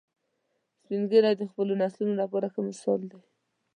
سپین 0.79 1.01
ږیری 1.11 1.31
د 1.37 1.43
خپلو 1.51 1.73
نسلونو 1.81 2.13
لپاره 2.21 2.47
ښه 2.53 2.61
مثال 2.69 2.99
دي 3.11 3.19